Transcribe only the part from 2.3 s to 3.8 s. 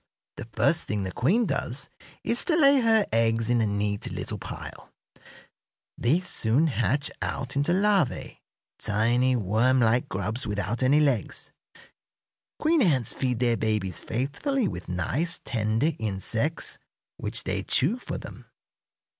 to lay her eggs in a